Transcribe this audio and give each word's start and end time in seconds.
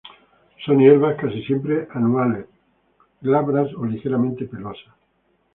Son 0.65 0.79
hierbas 0.79 1.15
casi 1.15 1.43
siempre 1.43 1.87
anuales, 1.93 2.47
glabras 3.21 3.71
o 3.75 3.85
ligeramente 3.85 4.45
pelosas. 4.45 4.95